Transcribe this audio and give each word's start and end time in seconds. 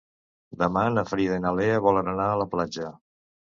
Demà 0.61 0.85
na 0.95 1.03
Frida 1.09 1.37
i 1.41 1.45
na 1.45 1.53
Lea 1.61 1.83
volen 1.89 2.11
anar 2.17 2.29
a 2.33 2.43
la 2.45 2.51
platja. 2.57 2.93